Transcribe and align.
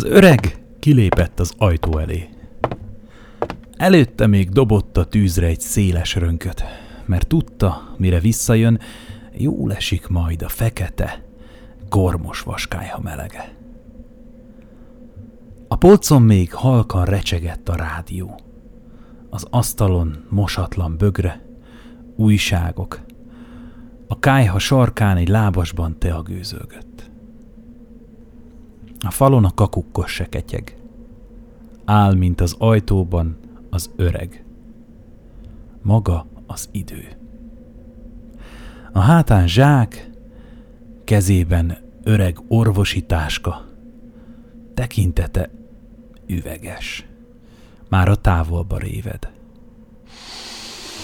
Az 0.00 0.06
öreg 0.06 0.64
kilépett 0.78 1.40
az 1.40 1.52
ajtó 1.58 1.98
elé. 1.98 2.28
Előtte 3.76 4.26
még 4.26 4.48
dobott 4.48 4.96
a 4.96 5.04
tűzre 5.04 5.46
egy 5.46 5.60
széles 5.60 6.14
rönköt, 6.14 6.64
mert 7.04 7.26
tudta, 7.26 7.94
mire 7.96 8.20
visszajön, 8.20 8.80
jól 9.32 9.74
esik 9.74 10.06
majd 10.08 10.42
a 10.42 10.48
fekete, 10.48 11.24
gormos 11.88 12.40
vaskályha 12.40 13.00
melege. 13.00 13.54
A 15.68 15.76
polcon 15.76 16.22
még 16.22 16.52
halkan 16.52 17.04
recsegett 17.04 17.68
a 17.68 17.76
rádió. 17.76 18.40
Az 19.30 19.46
asztalon 19.50 20.24
mosatlan 20.28 20.96
bögre, 20.96 21.46
újságok. 22.16 23.00
A 24.08 24.18
kájha 24.18 24.58
sarkán 24.58 25.16
egy 25.16 25.28
lábasban 25.28 25.98
teagőzölgött. 25.98 27.09
A 29.00 29.10
falon 29.10 29.44
a 29.44 29.54
kakukkos 29.54 30.12
se. 30.12 30.28
Áll, 31.84 32.14
mint 32.14 32.40
az 32.40 32.54
ajtóban, 32.58 33.36
az 33.70 33.90
öreg. 33.96 34.44
Maga 35.82 36.26
az 36.46 36.68
idő. 36.72 37.08
A 38.92 38.98
hátán 38.98 39.48
zsák, 39.48 40.10
kezében 41.04 41.78
öreg 42.02 42.38
orvosi 42.48 43.02
táska, 43.02 43.64
tekintete 44.74 45.50
üveges. 46.26 47.06
Már 47.88 48.08
a 48.08 48.16
távolba 48.16 48.78
réved. 48.78 49.30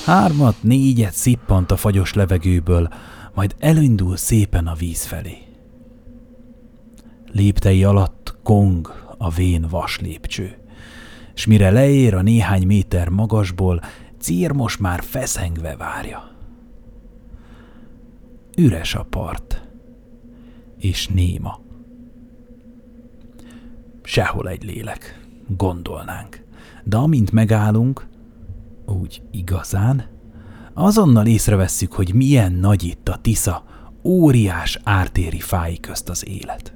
Hármat, 0.05 0.62
négyet 0.62 1.12
szippant 1.12 1.70
a 1.70 1.77
fagyos 1.77 2.14
levegőből, 2.14 2.88
majd 3.34 3.55
elindul 3.58 4.16
szépen 4.16 4.66
a 4.66 4.75
víz 4.75 5.05
felé. 5.05 5.45
Léptei 7.36 7.84
alatt 7.84 8.38
kong 8.42 8.92
a 9.18 9.30
vén 9.30 9.66
vas 9.70 10.00
lépcső, 10.00 10.56
s 11.34 11.46
mire 11.46 11.70
leér 11.70 12.14
a 12.14 12.22
néhány 12.22 12.66
méter 12.66 13.08
magasból, 13.08 13.80
Cír 14.18 14.52
most 14.52 14.80
már 14.80 15.02
feszengve 15.02 15.76
várja. 15.76 16.30
Üres 18.56 18.94
a 18.94 19.06
part, 19.10 19.62
és 20.78 21.08
néma. 21.08 21.60
Sehol 24.02 24.48
egy 24.48 24.64
lélek, 24.64 25.26
gondolnánk. 25.56 26.44
De 26.84 26.96
amint 26.96 27.32
megállunk, 27.32 28.06
úgy 28.86 29.22
igazán, 29.30 30.08
azonnal 30.74 31.26
észrevesszük, 31.26 31.92
hogy 31.92 32.14
milyen 32.14 32.52
nagy 32.52 32.84
itt 32.84 33.08
a 33.08 33.16
Tisza, 33.16 33.64
óriás 34.02 34.78
ártéri 34.84 35.40
fái 35.40 35.80
közt 35.80 36.08
az 36.08 36.28
élet. 36.28 36.75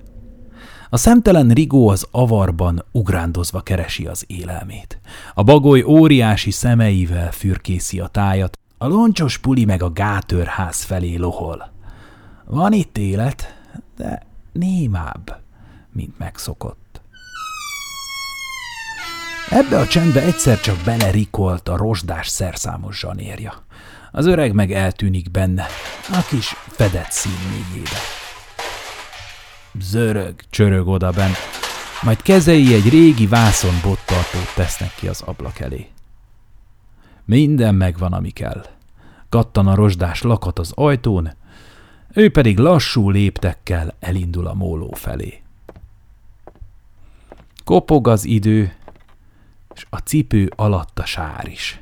A 0.92 0.96
szemtelen 0.96 1.48
rigó 1.48 1.88
az 1.88 2.06
avarban 2.10 2.84
ugrándozva 2.92 3.60
keresi 3.60 4.06
az 4.06 4.24
élelmét. 4.26 5.00
A 5.34 5.42
bagoly 5.42 5.82
óriási 5.82 6.50
szemeivel 6.50 7.32
fürkészi 7.32 8.00
a 8.00 8.06
tájat, 8.06 8.58
a 8.78 8.86
loncsos 8.86 9.38
puli 9.38 9.64
meg 9.64 9.82
a 9.82 9.92
gátörház 9.92 10.82
felé 10.82 11.16
lohol. 11.16 11.72
Van 12.44 12.72
itt 12.72 12.98
élet, 12.98 13.54
de 13.96 14.26
némább, 14.52 15.40
mint 15.92 16.18
megszokott. 16.18 17.00
Ebbe 19.50 19.78
a 19.78 19.86
csendbe 19.86 20.22
egyszer 20.22 20.60
csak 20.60 20.76
belerikolt 20.84 21.68
a 21.68 21.76
rozsdás 21.76 22.28
szerszámos 22.28 22.98
zsanérja. 22.98 23.52
Az 24.12 24.26
öreg 24.26 24.52
meg 24.52 24.72
eltűnik 24.72 25.30
benne, 25.30 25.66
a 26.12 26.26
kis 26.28 26.54
fedett 26.68 27.10
színnégyébe. 27.10 28.19
Zörög, 29.78 30.34
csörög 30.50 30.88
odaben, 30.88 31.30
majd 32.02 32.22
kezei 32.22 32.74
egy 32.74 32.88
régi 32.88 33.26
vászon 33.26 33.74
bottartót 33.82 34.54
tesznek 34.54 34.94
ki 34.94 35.08
az 35.08 35.20
ablak 35.20 35.58
elé. 35.58 35.88
Minden 37.24 37.74
megvan, 37.74 38.12
ami 38.12 38.30
kell. 38.30 38.66
Kattan 39.28 39.66
a 39.66 39.74
rozsdás 39.74 40.22
lakat 40.22 40.58
az 40.58 40.72
ajtón, 40.74 41.32
ő 42.12 42.30
pedig 42.30 42.58
lassú 42.58 43.10
léptekkel 43.10 43.94
elindul 44.00 44.46
a 44.46 44.54
móló 44.54 44.90
felé. 44.92 45.42
Kopog 47.64 48.08
az 48.08 48.24
idő, 48.24 48.74
és 49.74 49.86
a 49.90 49.96
cipő 49.96 50.52
alatt 50.56 50.98
a 50.98 51.04
sár 51.04 51.48
is. 51.48 51.80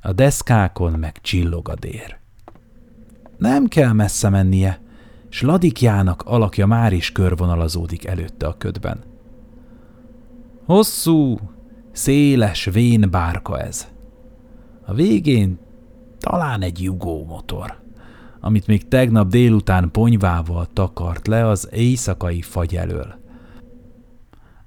A 0.00 0.12
deszkákon 0.12 0.92
meg 0.92 1.20
csillog 1.20 1.68
a 1.68 1.74
dér. 1.74 2.18
Nem 3.36 3.66
kell 3.66 3.92
messze 3.92 4.28
mennie, 4.28 4.80
s 5.36 5.42
Ladikjának 5.42 6.22
alakja 6.22 6.66
már 6.66 6.92
is 6.92 7.12
körvonalazódik 7.12 8.06
előtte 8.06 8.46
a 8.46 8.56
ködben. 8.56 9.04
Hosszú, 10.64 11.38
széles, 11.92 12.64
vén 12.64 13.10
bárka 13.10 13.60
ez. 13.60 13.88
A 14.84 14.94
végén 14.94 15.58
talán 16.18 16.62
egy 16.62 16.82
jugó 16.82 17.24
motor, 17.24 17.80
amit 18.40 18.66
még 18.66 18.88
tegnap 18.88 19.28
délután 19.28 19.90
ponyvával 19.90 20.66
takart 20.72 21.26
le 21.26 21.46
az 21.46 21.68
éjszakai 21.72 22.42
fagy 22.42 22.76
elől. 22.76 23.14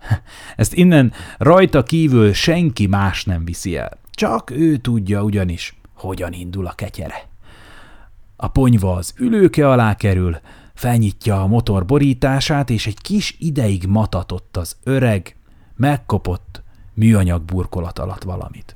Ezt 0.56 0.74
innen 0.74 1.12
rajta 1.38 1.84
kívül 1.84 2.34
senki 2.34 2.88
más 2.88 3.25
nem 3.25 3.46
viszi 3.46 3.78
el. 3.78 3.97
Csak 4.12 4.50
ő 4.50 4.78
tudja 4.78 5.24
ugyanis, 5.24 5.80
hogyan 5.94 6.34
indul 6.34 6.66
a 6.66 6.74
ketyere. 6.75 7.28
A 8.41 8.47
ponyva 8.47 8.94
az 8.94 9.13
ülőke 9.18 9.69
alá 9.69 9.96
kerül, 9.96 10.40
felnyitja 10.79 11.41
a 11.41 11.47
motor 11.47 11.85
borítását, 11.85 12.69
és 12.69 12.88
egy 12.88 13.01
kis 13.01 13.35
ideig 13.40 13.85
matatott 13.88 14.57
az 14.57 14.75
öreg, 14.84 15.35
megkopott 15.75 16.62
műanyag 16.94 17.41
burkolat 17.41 18.00
alatt 18.00 18.23
valamit. 18.23 18.75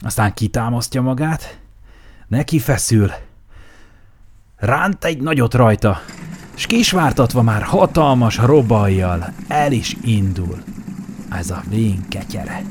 Aztán 0.00 0.34
kitámasztja 0.34 1.02
magát, 1.02 1.60
neki 2.26 2.58
feszül, 2.58 3.10
ránt 4.56 5.04
egy 5.04 5.20
nagyot 5.20 5.54
rajta, 5.54 6.00
s 6.54 6.66
kisvártatva 6.66 7.42
már 7.42 7.62
hatalmas 7.62 8.36
robajjal 8.36 9.32
el 9.48 9.72
is 9.72 9.96
indul. 10.02 10.62
Ez 11.30 11.50
a 11.50 11.62
vén 11.68 12.08
ketyere. 12.08 12.62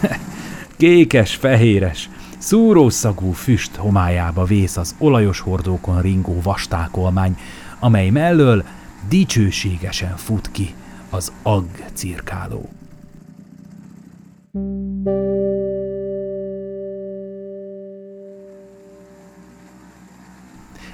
Kékes, 0.76 1.34
fehéres, 1.34 2.10
szúrószagú 2.44 3.32
füst 3.32 3.76
homályába 3.76 4.44
vész 4.44 4.76
az 4.76 4.94
olajos 4.98 5.40
hordókon 5.40 6.00
ringó 6.00 6.40
vastákolmány, 6.42 7.38
amely 7.78 8.10
mellől 8.10 8.64
dicsőségesen 9.08 10.16
fut 10.16 10.50
ki 10.50 10.74
az 11.10 11.32
agg 11.42 11.68
cirkáló. 11.92 12.68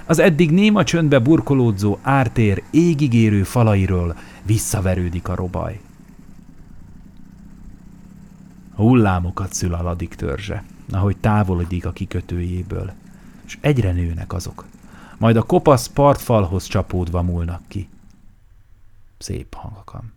Az 0.06 0.18
eddig 0.18 0.50
néma 0.50 0.84
csöndbe 0.84 1.18
burkolódzó 1.18 1.98
ártér 2.02 2.62
égigérő 2.70 3.42
falairól 3.42 4.16
visszaverődik 4.42 5.28
a 5.28 5.34
robaj. 5.34 5.80
Hullámokat 8.74 9.52
szül 9.52 9.74
a 9.74 9.82
ladik 9.82 10.14
törzse, 10.14 10.64
ahogy 10.90 11.16
távolodik 11.16 11.86
a 11.86 11.92
kikötőjéből, 11.92 12.92
és 13.46 13.58
egyre 13.60 13.92
nőnek 13.92 14.32
azok. 14.32 14.64
Majd 15.18 15.36
a 15.36 15.42
kopasz 15.42 15.86
partfalhoz 15.86 16.66
csapódva 16.66 17.22
múlnak 17.22 17.62
ki. 17.68 17.88
Szép 19.18 19.54
hangokan. 19.54 20.12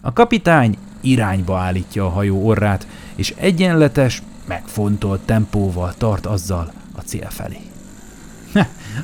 A 0.00 0.12
kapitány 0.12 0.78
irányba 1.00 1.58
állítja 1.58 2.06
a 2.06 2.10
hajó 2.10 2.46
orrát, 2.46 2.86
és 3.14 3.34
egyenletes, 3.36 4.22
megfontolt 4.46 5.20
tempóval 5.20 5.94
tart 5.94 6.26
azzal 6.26 6.72
a 6.96 7.00
cél 7.00 7.30
felé. 7.30 7.60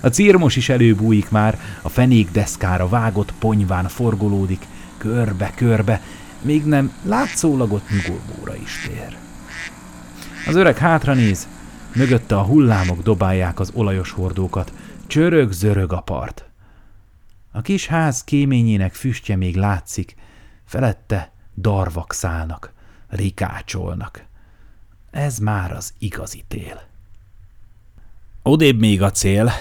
A 0.01 0.09
círmos 0.09 0.56
is 0.56 0.69
előbújik 0.69 1.31
már, 1.31 1.59
a 1.83 1.89
fenék 1.89 2.31
deszkára 2.31 2.89
vágott 2.89 3.33
ponyván 3.33 3.89
forgolódik, 3.89 4.67
körbe-körbe, 4.97 6.01
még 6.43 6.65
nem 6.65 6.93
látszólagot 7.03 7.83
nyugodóra 7.91 8.56
is 8.56 8.89
tér. 8.89 9.24
Az 10.46 10.55
öreg 10.55 10.76
hátranéz, 10.76 11.49
mögötte 11.94 12.37
a 12.37 12.43
hullámok 12.43 13.02
dobálják 13.02 13.61
az 13.61 13.70
olajos 13.75 14.11
hordókat, 14.11 14.73
csörög-zörög 15.06 15.93
a 15.93 16.00
part. 16.00 16.44
A 17.52 17.61
kis 17.61 17.87
ház 17.87 18.25
kéményének 18.25 18.94
füstje 18.94 19.37
még 19.37 19.56
látszik, 19.56 20.14
felette 20.64 21.32
darvak 21.56 22.12
szállnak, 22.12 22.73
rikácsolnak. 23.08 24.25
Ez 25.11 25.38
már 25.38 25.73
az 25.73 25.93
igazi 25.99 26.44
tél. 26.49 26.82
Odébb 28.43 28.79
még 28.79 29.02
a 29.02 29.11
cél, 29.11 29.52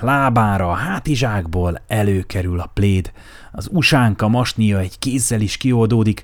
lábára 0.00 0.70
a 0.70 0.74
hátizsákból 0.74 1.82
előkerül 1.86 2.60
a 2.60 2.70
pléd, 2.74 3.12
az 3.52 3.68
usánka 3.72 4.28
masnia 4.28 4.78
egy 4.78 4.98
kézzel 4.98 5.40
is 5.40 5.56
kioldódik, 5.56 6.22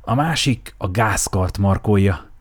a 0.00 0.14
másik 0.14 0.74
a 0.78 0.88
gázkart 0.88 1.58
markolja, 1.58 2.32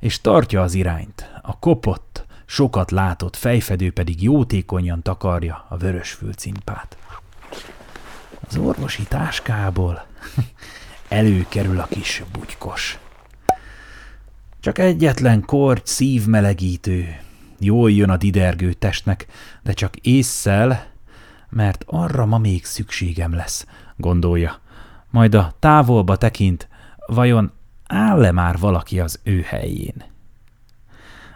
és 0.00 0.20
tartja 0.20 0.62
az 0.62 0.74
irányt. 0.74 1.30
A 1.42 1.58
kopott, 1.58 2.26
sokat 2.46 2.90
látott 2.90 3.36
fejfedő 3.36 3.92
pedig 3.92 4.22
jótékonyan 4.22 5.02
takarja 5.02 5.66
a 5.68 5.76
vörös 5.76 6.12
fülcimpát. 6.12 6.96
Az 8.48 8.56
orvosi 8.56 9.02
táskából 9.02 10.06
előkerül 11.08 11.80
a 11.80 11.86
kis 11.90 12.22
bugykos. 12.32 12.98
Csak 14.60 14.78
egyetlen 14.78 15.44
korty 15.44 15.82
szívmelegítő. 15.84 17.16
Jól 17.58 17.90
jön 17.90 18.10
a 18.10 18.16
didergő 18.16 18.72
testnek, 18.72 19.26
de 19.62 19.72
csak 19.72 19.96
észszel, 19.96 20.86
mert 21.48 21.84
arra 21.86 22.26
ma 22.26 22.38
még 22.38 22.64
szükségem 22.64 23.34
lesz, 23.34 23.66
gondolja. 23.96 24.58
Majd 25.10 25.34
a 25.34 25.54
távolba 25.58 26.16
tekint, 26.16 26.68
vajon 27.06 27.52
áll-e 27.90 28.32
már 28.32 28.58
valaki 28.58 29.00
az 29.00 29.18
ő 29.22 29.40
helyén? 29.40 30.02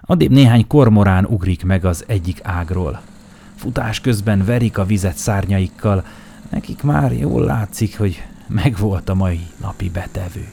Addig 0.01 0.31
néhány 0.31 0.67
kormorán 0.67 1.25
ugrik 1.25 1.65
meg 1.65 1.85
az 1.85 2.05
egyik 2.06 2.41
ágról. 2.43 3.01
Futás 3.55 4.01
közben 4.01 4.45
verik 4.45 4.79
a 4.79 4.85
vizet 4.85 5.17
szárnyaikkal, 5.17 6.05
nekik 6.51 6.83
már 6.83 7.12
jól 7.12 7.45
látszik, 7.45 7.99
hogy 7.99 8.23
megvolt 8.47 9.09
a 9.09 9.15
mai 9.15 9.41
napi 9.61 9.91
betevő. 9.91 10.49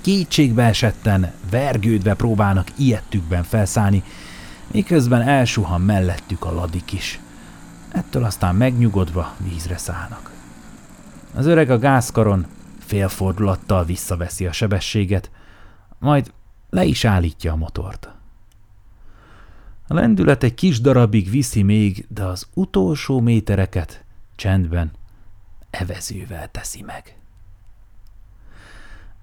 Kétségbe 0.00 0.62
esetten, 0.62 1.32
vergődve 1.50 2.14
próbálnak 2.14 2.66
ilyettükben 2.76 3.42
felszállni, 3.42 4.02
miközben 4.72 5.22
elsuhan 5.22 5.80
mellettük 5.80 6.44
a 6.44 6.52
ladik 6.52 6.92
is. 6.92 7.20
Ettől 7.88 8.24
aztán 8.24 8.54
megnyugodva 8.54 9.34
vízre 9.38 9.76
szállnak. 9.76 10.30
Az 11.34 11.46
öreg 11.46 11.70
a 11.70 11.78
gázkaron 11.78 12.46
félfordulattal 12.92 13.84
visszaveszi 13.84 14.46
a 14.46 14.52
sebességet, 14.52 15.30
majd 15.98 16.32
le 16.70 16.84
is 16.84 17.04
állítja 17.04 17.52
a 17.52 17.56
motort. 17.56 18.14
A 19.88 19.94
lendület 19.94 20.42
egy 20.42 20.54
kis 20.54 20.80
darabig 20.80 21.30
viszi 21.30 21.62
még, 21.62 22.06
de 22.08 22.24
az 22.24 22.46
utolsó 22.54 23.20
métereket 23.20 24.04
csendben 24.36 24.90
evezővel 25.70 26.50
teszi 26.50 26.82
meg. 26.82 27.16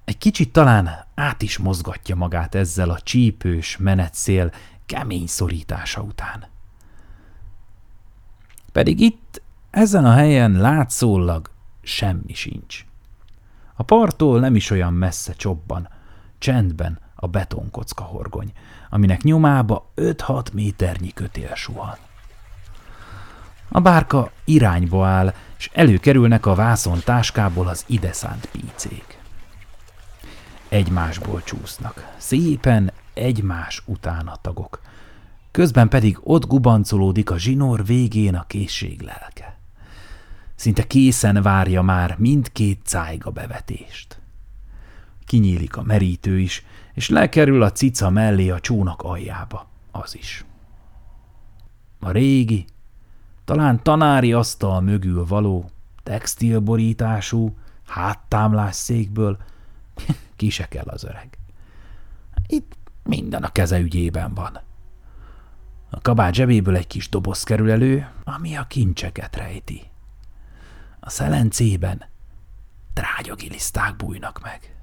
Egy 0.05 0.17
kicsit 0.17 0.51
talán 0.51 1.05
át 1.15 1.41
is 1.41 1.57
mozgatja 1.57 2.15
magát 2.15 2.55
ezzel 2.55 2.89
a 2.89 2.99
csípős 2.99 3.77
menetszél 3.77 4.51
kemény 4.85 5.27
szorítása 5.27 6.01
után. 6.01 6.47
Pedig 8.71 8.99
itt, 8.99 9.41
ezen 9.69 10.05
a 10.05 10.13
helyen 10.13 10.51
látszólag 10.51 11.49
semmi 11.81 12.33
sincs. 12.33 12.87
A 13.79 13.83
parttól 13.83 14.39
nem 14.39 14.55
is 14.55 14.69
olyan 14.69 14.93
messze 14.93 15.33
csobban, 15.33 15.89
csendben 16.37 16.99
a 17.15 17.27
betonkocka 17.27 18.03
horgony, 18.03 18.51
aminek 18.89 19.21
nyomába 19.23 19.91
5-6 19.95 20.53
méternyi 20.53 21.13
kötél 21.13 21.55
suhan. 21.55 21.97
A 23.69 23.79
bárka 23.79 24.31
irányba 24.45 25.05
áll, 25.05 25.33
és 25.57 25.69
előkerülnek 25.73 26.45
a 26.45 26.55
vászon 26.55 26.99
táskából 27.03 27.67
az 27.67 27.83
ideszánt 27.87 28.49
pícék. 28.51 29.19
Egymásból 30.69 31.43
csúsznak, 31.43 32.13
szépen 32.17 32.91
egymás 33.13 33.83
után 33.85 34.27
a 34.27 34.35
tagok. 34.41 34.81
Közben 35.51 35.89
pedig 35.89 36.19
ott 36.23 36.47
gubancolódik 36.47 37.31
a 37.31 37.37
zsinór 37.37 37.85
végén 37.85 38.35
a 38.35 38.45
készség 38.47 39.01
lelke. 39.01 39.58
Szinte 40.59 40.87
készen 40.87 41.41
várja 41.41 41.81
már 41.81 42.15
mindkét 42.17 42.81
cájga 42.83 43.31
bevetést. 43.31 44.21
Kinyílik 45.25 45.77
a 45.77 45.83
merítő 45.83 46.39
is, 46.39 46.65
és 46.93 47.09
lekerül 47.09 47.61
a 47.61 47.71
cica 47.71 48.09
mellé 48.09 48.49
a 48.49 48.59
csónak 48.59 49.01
aljába, 49.01 49.67
az 49.91 50.15
is. 50.15 50.45
A 51.99 52.11
régi, 52.11 52.65
talán 53.45 53.83
tanári 53.83 54.33
asztal 54.33 54.81
mögül 54.81 55.25
való, 55.25 55.69
textilborítású, 56.03 57.55
háttámlás 57.87 58.75
székből 58.75 59.37
ki 60.35 60.49
kell 60.69 60.87
az 60.87 61.03
öreg. 61.03 61.37
Itt 62.47 62.77
minden 63.03 63.43
a 63.43 63.51
keze 63.51 63.79
ügyében 63.79 64.33
van. 64.33 64.59
A 65.89 66.01
kabát 66.01 66.33
zsebéből 66.33 66.75
egy 66.75 66.87
kis 66.87 67.09
doboz 67.09 67.43
kerül 67.43 67.71
elő, 67.71 68.07
ami 68.23 68.55
a 68.55 68.63
kincseket 68.63 69.35
rejti. 69.35 69.89
A 70.99 71.09
szelencében 71.09 72.03
trágyagiliszták 72.93 73.95
bújnak 73.95 74.39
meg. 74.43 74.73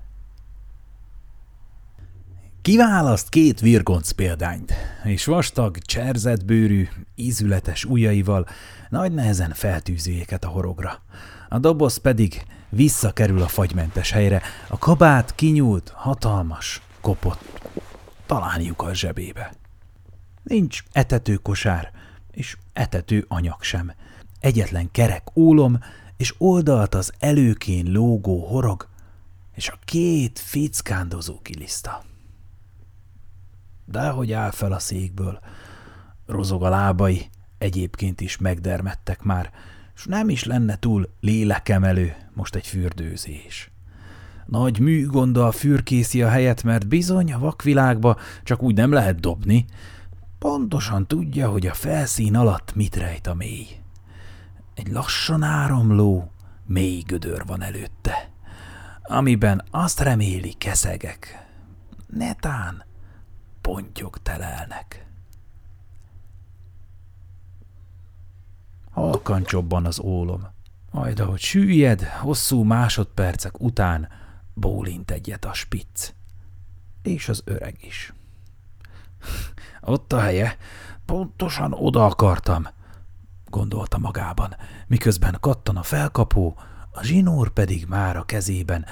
Kiválaszt 2.62 3.28
két 3.28 3.60
virgonc 3.60 4.10
példányt, 4.10 4.74
és 5.04 5.24
vastag, 5.24 5.78
cserzett 5.78 6.44
bőrű, 6.44 6.88
ízületes 7.14 7.84
ujjaival 7.84 8.46
nagy 8.88 9.12
nehezen 9.12 9.52
feltűzi 9.52 10.24
a 10.40 10.46
horogra. 10.46 11.02
A 11.48 11.58
doboz 11.58 11.96
pedig 11.96 12.42
visszakerül 12.68 13.42
a 13.42 13.48
fagymentes 13.48 14.10
helyre, 14.10 14.42
a 14.68 14.78
kabát 14.78 15.34
kinyúlt, 15.34 15.92
hatalmas, 15.94 16.82
kopott, 17.00 17.70
talán 18.26 18.74
a 18.76 18.94
zsebébe. 18.94 19.52
Nincs 20.42 20.82
etetőkosár, 20.92 21.90
és 22.30 22.56
etető 22.72 23.24
anyag 23.28 23.62
sem. 23.62 23.92
Egyetlen 24.40 24.90
kerek 24.90 25.36
ólom, 25.36 25.78
és 26.16 26.34
oldalt 26.38 26.94
az 26.94 27.12
előkén 27.18 27.92
lógó 27.92 28.46
horog, 28.46 28.88
és 29.54 29.68
a 29.68 29.78
két 29.84 30.38
fickándozó 30.38 31.40
kiliszta. 31.42 32.04
De 33.84 34.08
hogy 34.08 34.32
áll 34.32 34.50
fel 34.50 34.72
a 34.72 34.78
székből, 34.78 35.40
rozog 36.26 36.62
a 36.64 36.68
lábai, 36.68 37.30
egyébként 37.58 38.20
is 38.20 38.36
megdermettek 38.36 39.22
már, 39.22 39.50
és 39.94 40.04
nem 40.04 40.28
is 40.28 40.44
lenne 40.44 40.78
túl 40.78 41.08
lélekemelő 41.20 42.16
most 42.34 42.54
egy 42.54 42.66
fürdőzés. 42.66 43.70
Nagy 44.46 44.78
műgonddal 44.78 45.52
fürkészi 45.52 46.22
a 46.22 46.28
helyet, 46.28 46.62
mert 46.62 46.88
bizony 46.88 47.32
a 47.32 47.38
vakvilágba 47.38 48.16
csak 48.42 48.62
úgy 48.62 48.74
nem 48.74 48.92
lehet 48.92 49.20
dobni. 49.20 49.64
Pontosan 50.38 51.06
tudja, 51.06 51.50
hogy 51.50 51.66
a 51.66 51.74
felszín 51.74 52.36
alatt 52.36 52.74
mit 52.74 52.96
rejt 52.96 53.26
a 53.26 53.34
mély. 53.34 53.66
Egy 54.76 54.88
lassan 54.88 55.42
áramló, 55.42 56.30
mély 56.64 57.00
gödör 57.00 57.44
van 57.46 57.62
előtte, 57.62 58.30
amiben 59.02 59.64
azt 59.70 60.00
reméli 60.00 60.52
keszegek. 60.52 61.46
Netán 62.06 62.84
pontyok 63.60 64.22
telelnek. 64.22 65.06
Halkan 68.90 69.44
csobban 69.44 69.86
az 69.86 70.00
ólom. 70.00 70.46
Majd 70.90 71.20
ahogy 71.20 71.40
süllyed, 71.40 72.02
hosszú 72.02 72.62
másodpercek 72.62 73.60
után 73.60 74.08
bólint 74.54 75.10
egyet 75.10 75.44
a 75.44 75.52
spitz. 75.52 76.14
És 77.02 77.28
az 77.28 77.42
öreg 77.44 77.76
is. 77.80 78.12
Ott 79.80 80.12
a 80.12 80.20
helye, 80.20 80.56
pontosan 81.04 81.72
oda 81.72 82.04
akartam, 82.04 82.66
gondolta 83.50 83.98
magában, 83.98 84.56
miközben 84.86 85.36
kattan 85.40 85.76
a 85.76 85.82
felkapó, 85.82 86.58
a 86.90 87.02
zsinór 87.02 87.50
pedig 87.50 87.86
már 87.88 88.16
a 88.16 88.24
kezében, 88.24 88.86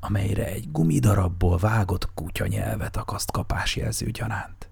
amelyre 0.00 0.46
egy 0.46 0.70
gumidarabból 0.70 1.58
vágott 1.58 2.14
kutyanyelvet 2.14 2.96
akaszt 2.96 3.30
kapásjelző 3.30 4.10
gyanánt. 4.10 4.68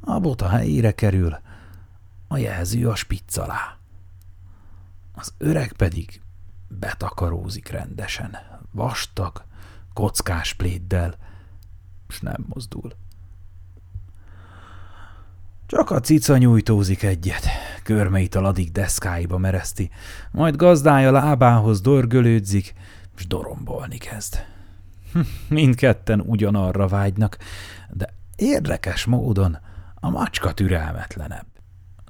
A 0.00 0.18
bota 0.18 0.48
helyére 0.48 0.92
kerül, 0.92 1.38
a 2.28 2.36
jelző 2.36 2.88
a 2.88 2.94
spitz 2.94 3.38
alá. 3.38 3.76
Az 5.14 5.34
öreg 5.38 5.72
pedig 5.72 6.20
betakarózik 6.68 7.68
rendesen, 7.68 8.36
vastag, 8.70 9.44
kockás 9.92 10.54
pléddel, 10.54 11.14
és 12.08 12.20
nem 12.20 12.44
mozdul. 12.48 12.92
Csak 15.68 15.90
a 15.90 16.00
cica 16.00 16.36
nyújtózik 16.36 17.02
egyet, 17.02 17.46
körmeit 17.82 18.34
a 18.34 18.40
ladik 18.40 18.72
deszkáiba 18.72 19.38
mereszti, 19.38 19.90
majd 20.30 20.56
gazdája 20.56 21.10
lábához 21.10 21.80
dorgölődzik, 21.80 22.74
és 23.16 23.26
dorombolni 23.26 23.96
kezd. 23.96 24.44
Hm, 25.12 25.20
mindketten 25.48 26.20
ugyanarra 26.20 26.86
vágynak, 26.86 27.38
de 27.90 28.14
érdekes 28.36 29.04
módon 29.04 29.58
a 29.94 30.10
macska 30.10 30.52
türelmetlenebb. 30.52 31.46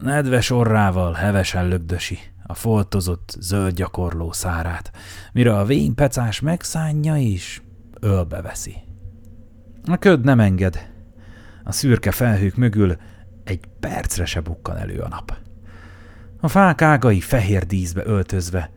Nedves 0.00 0.50
orrával 0.50 1.12
hevesen 1.12 1.68
lögdösi 1.68 2.18
a 2.46 2.54
foltozott 2.54 3.36
zöld 3.40 3.74
gyakorló 3.74 4.32
szárát, 4.32 4.90
mire 5.32 5.58
a 5.58 5.64
vén 5.64 5.94
pecás 5.94 6.40
megszánja 6.40 7.16
és 7.16 7.62
ölbe 8.00 8.42
veszi. 8.42 8.76
A 9.84 9.96
köd 9.96 10.24
nem 10.24 10.40
enged. 10.40 10.92
A 11.64 11.72
szürke 11.72 12.10
felhők 12.10 12.56
mögül 12.56 12.96
egy 13.50 13.60
percre 13.80 14.24
se 14.24 14.40
bukkan 14.40 14.76
elő 14.76 14.98
a 14.98 15.08
nap. 15.08 15.36
A 16.40 16.48
fák 16.48 16.82
ágai 16.82 17.20
fehér 17.20 17.66
díszbe 17.66 18.02
öltözve, 18.06 18.70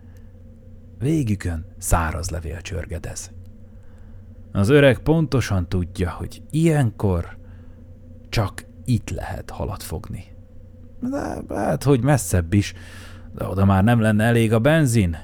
végükön 0.99 1.65
száraz 1.77 2.29
levél 2.29 2.61
csörgedez. 2.61 3.31
Az 4.51 4.69
öreg 4.69 4.99
pontosan 4.99 5.69
tudja, 5.69 6.09
hogy 6.09 6.41
ilyenkor 6.49 7.37
csak 8.29 8.65
itt 8.85 9.09
lehet 9.09 9.49
halat 9.49 9.83
fogni. 9.83 10.23
De 10.99 11.55
hát, 11.55 11.83
hogy 11.83 12.01
messzebb 12.01 12.53
is, 12.53 12.73
De 13.35 13.45
oda 13.45 13.65
már 13.65 13.83
nem 13.83 13.99
lenne 13.99 14.23
elég 14.23 14.53
a 14.53 14.59
benzin. 14.59 15.17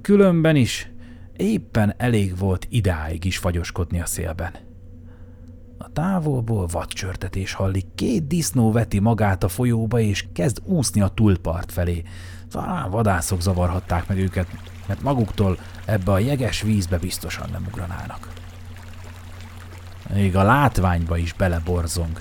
Különben 0.00 0.56
is 0.56 0.92
éppen 1.36 1.94
elég 1.96 2.38
volt 2.38 2.66
idáig 2.70 3.24
is 3.24 3.38
fagyoskodni 3.38 4.00
a 4.00 4.06
szélben. 4.06 4.67
A 5.78 5.92
távolból 5.92 6.66
vadcsörtetés 6.66 7.52
hallik, 7.52 7.86
két 7.94 8.26
disznó 8.26 8.72
veti 8.72 8.98
magát 8.98 9.42
a 9.42 9.48
folyóba, 9.48 10.00
és 10.00 10.26
kezd 10.32 10.58
úszni 10.64 11.00
a 11.00 11.08
túlpart 11.08 11.72
felé. 11.72 12.02
Talán 12.50 12.90
vadászok 12.90 13.40
zavarhatták 13.40 14.08
meg 14.08 14.18
őket, 14.18 14.46
mert 14.86 15.02
maguktól 15.02 15.58
ebbe 15.84 16.12
a 16.12 16.18
jeges 16.18 16.62
vízbe 16.62 16.98
biztosan 16.98 17.48
nem 17.50 17.64
ugranának. 17.68 18.32
Még 20.14 20.36
a 20.36 20.42
látványba 20.42 21.16
is 21.16 21.32
beleborzong. 21.32 22.20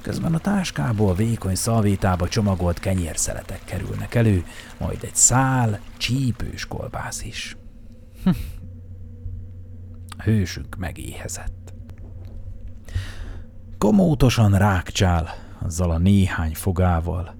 Közben 0.00 0.34
a 0.34 0.38
táskából 0.38 1.14
vékony 1.14 1.54
szalvétába 1.54 2.28
csomagolt 2.28 2.78
kenyérszeletek 2.78 3.60
kerülnek 3.64 4.14
elő, 4.14 4.44
majd 4.78 4.98
egy 5.00 5.14
szál, 5.14 5.80
csípős 5.96 6.66
kolbász 6.66 7.22
is. 7.22 7.56
Hm. 8.24 8.30
Hősünk 10.24 10.76
megéhezett. 10.76 11.73
Komótosan 13.84 14.58
rákcsál, 14.58 15.34
azzal 15.64 15.90
a 15.90 15.98
néhány 15.98 16.54
fogával, 16.54 17.34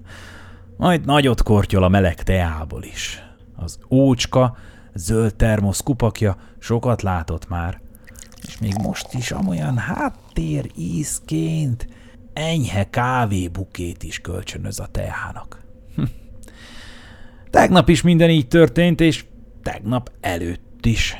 majd 0.77 1.05
nagyot 1.05 1.43
kortyol 1.43 1.83
a 1.83 1.87
meleg 1.87 2.23
teából 2.23 2.83
is. 2.83 3.23
Az 3.55 3.79
ócska, 3.89 4.57
zöld 4.93 5.35
termosz 5.35 5.81
kupakja 5.81 6.37
sokat 6.59 7.01
látott 7.01 7.49
már, 7.49 7.81
és 8.47 8.57
még 8.57 8.73
most 8.81 9.13
is 9.13 9.31
amolyan 9.31 9.77
háttér 9.77 10.71
ízként 10.75 11.87
enyhe 12.33 12.89
kávébukét 12.89 14.03
is 14.03 14.19
kölcsönöz 14.19 14.79
a 14.79 14.87
teának. 14.87 15.61
Hm. 15.95 16.03
tegnap 17.49 17.89
is 17.89 18.01
minden 18.01 18.29
így 18.29 18.47
történt, 18.47 19.01
és 19.01 19.25
tegnap 19.63 20.11
előtt 20.21 20.85
is. 20.85 21.15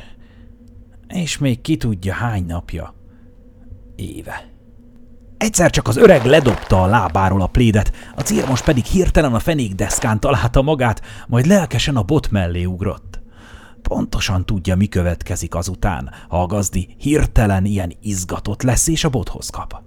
És 1.07 1.37
még 1.37 1.61
ki 1.61 1.77
tudja 1.77 2.13
hány 2.13 2.45
napja. 2.45 2.93
Éve. 3.95 4.53
Egyszer 5.37 5.69
csak 5.69 5.87
az 5.87 5.97
öreg 5.97 6.25
ledobta 6.25 6.83
a 6.83 6.85
lábáról 6.85 7.41
a 7.41 7.47
plédet, 7.47 7.91
a 8.15 8.21
círmos 8.21 8.61
pedig 8.61 8.83
hirtelen 8.83 9.33
a 9.33 9.39
fenékdeszkán 9.39 10.19
találta 10.19 10.61
magát, 10.61 11.01
majd 11.27 11.45
lelkesen 11.45 11.95
a 11.95 12.03
bot 12.03 12.31
mellé 12.31 12.63
ugrott. 12.63 13.21
Pontosan 13.81 14.45
tudja, 14.45 14.75
mi 14.75 14.87
következik 14.87 15.55
azután, 15.55 16.11
ha 16.27 16.41
a 16.41 16.45
gazdi 16.45 16.95
hirtelen 16.97 17.65
ilyen 17.65 17.93
izgatott 18.01 18.61
lesz 18.61 18.87
és 18.87 19.03
a 19.03 19.09
bothoz 19.09 19.49
kap. 19.49 19.83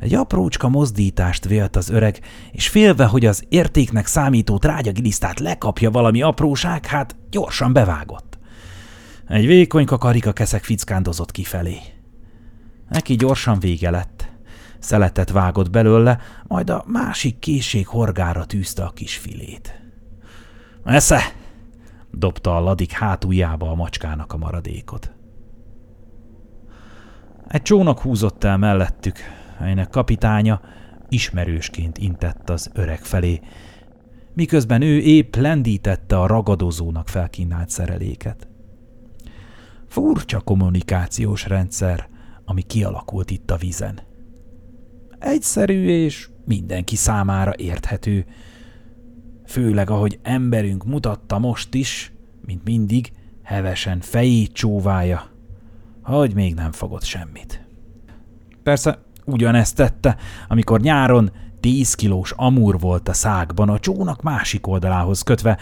Egy 0.00 0.14
aprócska 0.14 0.68
mozdítást 0.68 1.44
vélt 1.44 1.76
az 1.76 1.88
öreg, 1.90 2.20
és 2.52 2.68
félve, 2.68 3.04
hogy 3.04 3.26
az 3.26 3.44
értéknek 3.48 4.06
számító 4.06 4.58
trágyagilisztát 4.58 5.40
lekapja 5.40 5.90
valami 5.90 6.22
apróság, 6.22 6.86
hát 6.86 7.16
gyorsan 7.30 7.72
bevágott. 7.72 8.38
Egy 9.28 9.46
vékony 9.46 9.84
kakarika 9.84 10.32
keszek 10.32 10.64
fickándozott 10.64 11.30
kifelé. 11.30 11.78
Neki 12.88 13.16
gyorsan 13.16 13.58
vége 13.58 13.90
lett. 13.90 14.33
Szeletet 14.84 15.30
vágott 15.30 15.70
belőle, 15.70 16.18
majd 16.46 16.70
a 16.70 16.84
másik 16.86 17.38
készség 17.38 17.86
horgára 17.86 18.44
tűzte 18.44 18.84
a 18.84 18.90
kis 18.90 19.16
filét.– 19.16 19.80
Esze!– 20.84 21.20
dobta 22.10 22.56
a 22.56 22.60
ladik 22.60 22.92
hátuljába 22.92 23.70
a 23.70 23.74
macskának 23.74 24.32
a 24.32 24.36
maradékot. 24.36 25.12
Egy 27.48 27.62
csónak 27.62 28.00
húzott 28.00 28.44
el 28.44 28.56
mellettük, 28.56 29.16
melynek 29.60 29.90
kapitánya 29.90 30.60
ismerősként 31.08 31.98
intett 31.98 32.50
az 32.50 32.70
öreg 32.74 33.04
felé, 33.04 33.40
miközben 34.32 34.82
ő 34.82 34.98
épp 34.98 35.34
lendítette 35.34 36.20
a 36.20 36.26
ragadozónak 36.26 37.08
felkínált 37.08 37.70
szereléket. 37.70 38.48
Furcsa 39.88 40.40
kommunikációs 40.40 41.46
rendszer, 41.46 42.08
ami 42.44 42.62
kialakult 42.62 43.30
itt 43.30 43.50
a 43.50 43.56
vízen. 43.56 44.12
Egyszerű 45.24 45.86
és 45.86 46.28
mindenki 46.44 46.96
számára 46.96 47.52
érthető, 47.56 48.26
főleg 49.46 49.90
ahogy 49.90 50.18
emberünk 50.22 50.84
mutatta 50.84 51.38
most 51.38 51.74
is, 51.74 52.12
mint 52.46 52.64
mindig, 52.64 53.12
hevesen 53.42 54.00
fejét 54.00 54.52
csóvája, 54.52 55.26
hogy 56.02 56.34
még 56.34 56.54
nem 56.54 56.72
fogott 56.72 57.04
semmit. 57.04 57.64
Persze 58.62 59.02
Ugyanezt 59.24 59.76
tette, 59.76 60.16
amikor 60.48 60.80
nyáron 60.80 61.32
10 61.60 61.94
kilós 61.94 62.32
amúr 62.36 62.78
volt 62.80 63.08
a 63.08 63.12
szágban 63.12 63.68
a 63.68 63.78
csónak 63.78 64.22
másik 64.22 64.66
oldalához 64.66 65.22
kötve, 65.22 65.58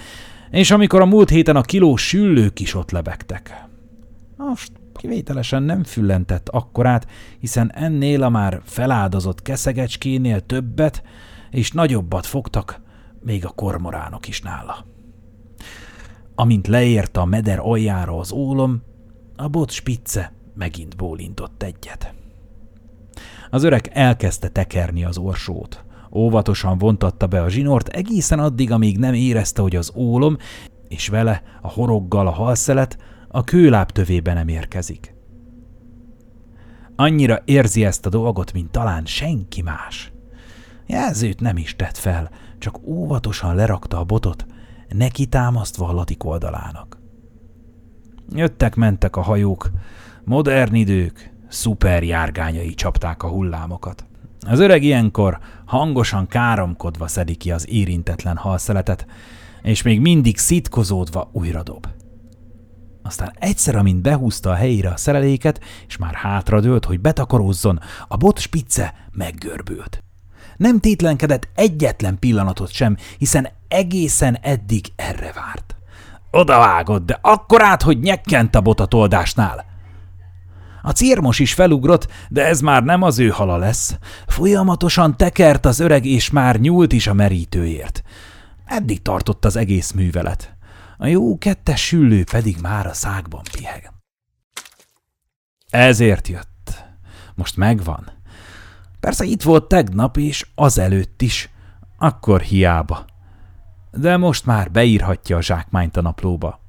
és 0.51 0.71
amikor 0.71 1.01
a 1.01 1.07
múlt 1.07 1.29
héten 1.29 1.57
a 1.57 1.61
kilós 1.61 2.09
süllők 2.09 2.61
is 2.61 2.75
ott 2.75 2.91
lebegtek. 2.91 3.67
Most 4.37 4.73
kivételesen 4.97 5.63
nem 5.63 5.85
füllentett 5.85 6.49
akkorát, 6.49 7.07
hiszen 7.39 7.73
ennél 7.73 8.23
a 8.23 8.29
már 8.29 8.61
feláldozott 8.65 9.43
keszegecskénél 9.43 10.41
többet 10.41 11.03
és 11.51 11.73
nagyobbat 11.73 12.27
fogtak, 12.27 12.81
még 13.21 13.45
a 13.45 13.49
kormoránok 13.49 14.29
is 14.29 14.41
nála. 14.41 14.85
Amint 16.35 16.67
leérte 16.67 17.21
a 17.21 17.25
meder 17.25 17.59
aljára 17.59 18.19
az 18.19 18.33
ólom, 18.33 18.83
a 19.37 19.49
bot 19.49 19.71
spicce 19.71 20.33
megint 20.55 20.97
bólintott 20.97 21.63
egyet. 21.63 22.15
Az 23.51 23.63
öreg 23.63 23.91
elkezdte 23.93 24.49
tekerni 24.49 25.05
az 25.05 25.19
orsót. 25.19 25.85
Óvatosan 26.15 26.79
vontatta 26.79 27.27
be 27.27 27.43
a 27.43 27.49
zsinort 27.49 27.89
egészen 27.89 28.39
addig, 28.39 28.71
amíg 28.71 28.99
nem 28.99 29.15
érezte, 29.15 29.63
hogy 29.63 29.77
az 29.77 29.93
ólom, 29.95 30.37
és 30.89 31.09
vele 31.09 31.43
a 31.63 31.69
horoggal 31.69 32.27
a 32.27 32.31
halszelet 32.31 32.99
a 33.33 33.45
kőláb 33.45 33.91
tövébe 33.91 34.33
nem 34.33 34.49
érkezik. 34.49 35.15
Annyira 36.97 37.43
érzi 37.45 37.85
ezt 37.85 38.07
a 38.07 38.09
dolgot, 38.09 38.53
mint 38.53 38.71
talán 38.71 39.05
senki 39.05 39.63
más. 39.63 40.13
Jelzőt 40.87 41.41
nem 41.41 41.57
is 41.57 41.77
tett 41.77 41.97
fel, 41.97 42.31
csak 42.59 42.79
óvatosan 42.85 43.55
lerakta 43.55 43.99
a 43.99 44.05
botot, 44.05 44.47
neki 44.89 45.27
támasztva 45.27 45.89
a 45.89 45.93
latik 45.93 46.25
oldalának. 46.25 46.99
Jöttek-mentek 48.29 49.17
a 49.17 49.23
hajók, 49.23 49.71
modern 50.25 50.75
idők, 50.75 51.33
szuper 51.49 52.03
járgányai 52.03 52.75
csapták 52.75 53.23
a 53.23 53.29
hullámokat. 53.29 54.07
Az 54.47 54.59
öreg 54.59 54.83
ilyenkor 54.83 55.39
hangosan 55.65 56.27
káromkodva 56.27 57.07
szedi 57.07 57.35
ki 57.35 57.53
az 57.53 57.69
érintetlen 57.69 58.37
halszeletet, 58.37 59.07
és 59.63 59.83
még 59.83 60.01
mindig 60.01 60.39
szitkozódva 60.39 61.31
újra 61.33 61.63
dob. 61.63 61.87
Aztán 63.03 63.33
egyszer, 63.39 63.77
amint 63.77 64.03
behúzta 64.03 64.51
a 64.51 64.55
helyére 64.55 64.91
a 64.91 64.97
szereléket, 64.97 65.61
és 65.87 65.97
már 65.97 66.15
hátradőlt, 66.15 66.85
hogy 66.85 67.01
betakarózzon, 67.01 67.81
a 68.09 68.17
bot 68.17 68.39
spicce 68.39 68.95
meggörbült. 69.13 70.03
Nem 70.57 70.81
tétlenkedett 70.81 71.49
egyetlen 71.55 72.19
pillanatot 72.19 72.73
sem, 72.73 72.97
hiszen 73.19 73.49
egészen 73.69 74.39
eddig 74.43 74.85
erre 74.97 75.33
várt. 75.35 75.77
Odavágott, 76.31 77.07
de 77.07 77.19
akkorát, 77.23 77.83
hogy 77.83 78.01
nyekkent 78.01 78.55
a 78.55 78.61
bot 78.61 78.81
a 78.81 78.87
toldásnál– 78.87 79.65
a 80.83 80.91
círmos 80.91 81.39
is 81.39 81.55
felugrott, 81.55 82.09
de 82.29 82.47
ez 82.47 82.61
már 82.61 82.83
nem 82.83 83.03
az 83.03 83.19
ő 83.19 83.29
hala 83.29 83.57
lesz. 83.57 83.97
Folyamatosan 84.27 85.17
tekert 85.17 85.67
az 85.67 85.81
öreg, 85.81 86.05
és 86.05 86.31
már 86.31 86.61
nyúlt 86.61 86.93
is 86.93 87.07
a 87.07 87.15
merítőért. 87.15 88.03
Eddig 88.65 89.03
tartott 89.03 89.45
az 89.45 89.57
egész 89.57 89.93
művelet. 89.93 90.57
A 91.03 91.07
jó 91.07 91.39
kettes 91.39 91.87
süllő 91.87 92.25
pedig 92.25 92.57
már 92.61 92.87
a 92.87 92.93
szágban 92.93 93.43
piheg. 93.53 93.93
Ezért 95.71 96.29
jött. 96.29 96.85
Most 97.35 97.57
megvan. 97.57 98.11
Persze 99.01 99.25
itt 99.25 99.43
volt 99.43 99.69
tegnap 99.69 100.17
és 100.17 100.47
azelőtt 100.55 101.23
is. 101.23 101.51
Akkor 101.99 102.41
hiába. 102.41 103.05
De 103.91 104.17
most 104.17 104.47
már 104.47 104.71
beírhatja 104.71 105.37
a 105.37 105.43
zsákmányt 105.43 105.97
a 105.97 106.01
naplóba. 106.01 106.61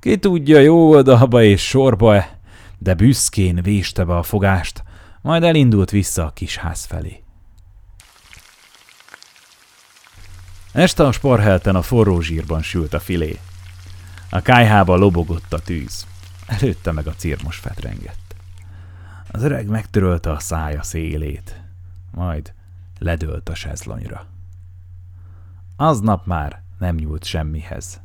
Ki 0.00 0.18
tudja 0.18 0.58
jó 0.58 0.90
oldalba 0.90 1.42
és 1.42 1.68
sorba-e, 1.68 2.38
de 2.78 2.94
büszkén 2.94 3.62
véste 3.62 4.04
be 4.04 4.16
a 4.16 4.22
fogást, 4.22 4.82
majd 5.22 5.42
elindult 5.42 5.90
vissza 5.90 6.24
a 6.24 6.32
kis 6.32 6.56
ház 6.56 6.84
felé. 6.84 7.19
Este 10.72 11.02
a 11.02 11.12
sparhelten 11.12 11.76
a 11.76 11.82
forró 11.82 12.20
zsírban 12.20 12.62
sült 12.62 12.94
a 12.94 13.00
filé. 13.00 13.38
A 14.30 14.40
kájhába 14.40 14.96
lobogott 14.96 15.52
a 15.52 15.58
tűz. 15.58 16.06
Előtte 16.46 16.92
meg 16.92 17.06
a 17.06 17.14
círmos 17.14 17.56
fetrengett. 17.56 18.34
Az 19.30 19.42
öreg 19.42 19.66
megtörölte 19.68 20.30
a 20.30 20.38
szája 20.38 20.82
szélét, 20.82 21.60
majd 22.10 22.52
ledölt 22.98 23.48
a 23.48 23.54
sezlonyra. 23.54 24.26
Aznap 25.76 26.26
már 26.26 26.62
nem 26.78 26.94
nyúlt 26.94 27.24
semmihez. 27.24 28.00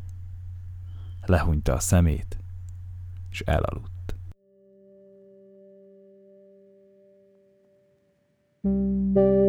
Lehunyta 1.25 1.74
a 1.74 1.79
szemét, 1.79 2.38
és 3.29 3.39
elaludt. 3.39 3.93
thank 8.63 9.15
you 9.15 9.45